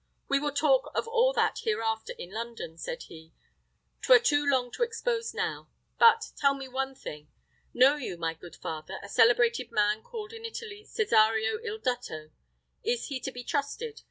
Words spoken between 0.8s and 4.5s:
of all that hereafter in London," said he; "'twere too